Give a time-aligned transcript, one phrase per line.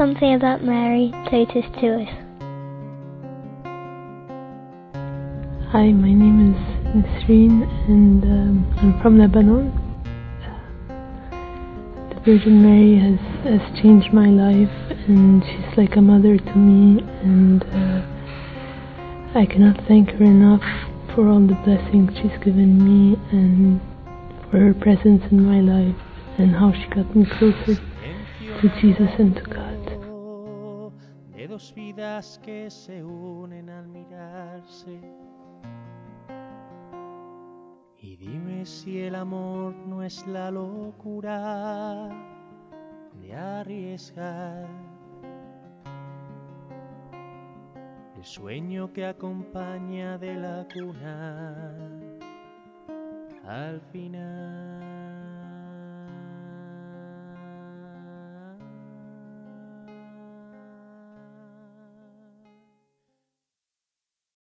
[0.00, 2.08] something about Mary Totus to us.
[5.72, 6.60] Hi, my name is
[6.96, 9.68] Nisrine and um, I'm from Lebanon.
[12.08, 14.72] The Virgin Mary has, has changed my life
[15.06, 20.64] and she's like a mother to me and uh, I cannot thank her enough
[21.14, 23.82] for all the blessings she's given me and
[24.50, 26.00] for her presence in my life
[26.38, 27.74] and how she got me closer
[28.62, 29.59] to Jesus and to God.
[31.40, 35.00] De dos vidas que se unen al mirarse.
[37.96, 42.10] Y dime si el amor no es la locura
[43.22, 44.68] de arriesgar
[48.18, 51.74] el sueño que acompaña de la cuna
[53.46, 54.69] al final.